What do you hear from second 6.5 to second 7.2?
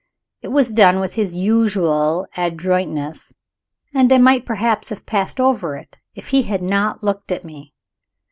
not